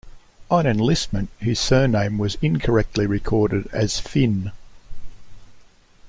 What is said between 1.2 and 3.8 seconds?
his surname was incorrectly recorded